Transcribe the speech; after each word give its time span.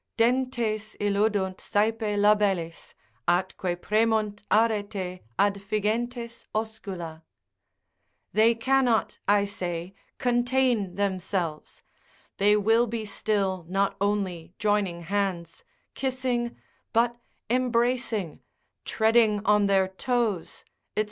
———dentes 0.17 0.95
illudunt 0.99 1.61
saepe 1.61 2.17
labellis, 2.17 2.95
Atque 3.27 3.75
premunt 3.77 4.41
arete 4.49 5.21
adfigentes 5.37 6.47
oscula——— 6.55 7.21
They 8.33 8.55
cannot, 8.55 9.19
I 9.27 9.45
say, 9.45 9.93
contain 10.17 10.95
themselves, 10.95 11.83
they 12.39 12.57
will 12.57 12.87
be 12.87 13.05
still 13.05 13.63
not 13.69 13.95
only 14.01 14.55
joining 14.57 15.01
hands, 15.01 15.63
kissing, 15.93 16.57
but 16.93 17.17
embracing, 17.47 18.41
treading 18.85 19.45
on 19.45 19.67
their 19.67 19.87
toes, 19.87 20.65
&c. 20.97 20.99